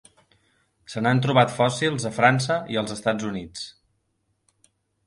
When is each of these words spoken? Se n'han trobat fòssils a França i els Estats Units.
Se 0.93 1.03
n'han 1.03 1.21
trobat 1.25 1.53
fòssils 1.57 2.09
a 2.11 2.13
França 2.17 2.59
i 2.77 2.81
els 2.85 2.99
Estats 2.99 3.31
Units. 3.35 3.71